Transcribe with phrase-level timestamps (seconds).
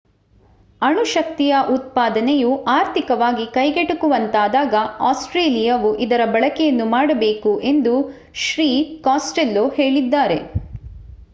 [0.81, 4.73] ಅಣು ಶಕ್ತಿಯ ಉತ್ಪಾದನೆಯು ಆರ್ಥಿಕವಾಗಿ ಕೈಗೆಟಕುವಂತಾದಾಗ
[5.09, 7.93] ಆಸ್ಟ್ರೇಲಿಯಾವು ಇದರ ಬಳಕೆಯನ್ನು ಮಾಡಬೇಕು ಎಂದು
[8.45, 8.69] ಶ್ರೀ
[9.05, 10.39] ಕಾಸ್ಟೆಲ್ಲೋ ಹೇಳಿದ್ದಾರೆ